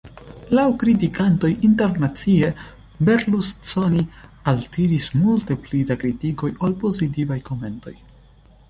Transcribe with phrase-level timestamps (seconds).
[0.59, 2.49] Laŭ kritikantoj, internacie,
[3.11, 4.07] Berlusconi
[4.55, 7.97] altiris multe pli da kritikoj ol pozitivaj komentoj.